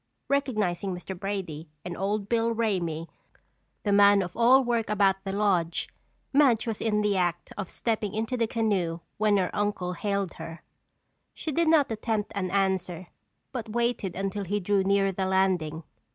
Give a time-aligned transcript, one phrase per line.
[0.29, 1.15] Recognizing Mr.
[1.19, 3.07] Brady and Old Bill Ramey,
[3.83, 5.89] the man of all work about the lodge,
[6.33, 10.63] Madge was in the act of stepping into the canoe when her uncle hailed her.
[11.35, 13.09] She did not attempt an answer
[13.51, 15.83] but waited until he drew nearer the landing.